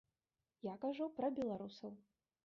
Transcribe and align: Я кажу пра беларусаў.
Я 0.67 0.71
кажу 0.85 1.09
пра 1.19 1.29
беларусаў. 1.39 1.93